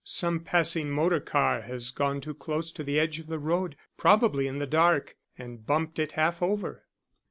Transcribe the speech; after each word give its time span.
Some 0.03 0.39
passing 0.39 0.89
motor 0.89 1.19
car 1.19 1.61
has 1.61 1.91
gone 1.91 2.21
too 2.21 2.33
close 2.33 2.71
to 2.71 2.83
the 2.83 2.99
edge 2.99 3.19
of 3.19 3.27
the 3.27 3.37
road 3.37 3.75
probably 3.97 4.47
in 4.47 4.57
the 4.57 4.65
dark 4.65 5.15
and 5.37 5.63
bumped 5.63 5.99
it 5.99 6.13
half 6.13 6.41
over." 6.41 6.87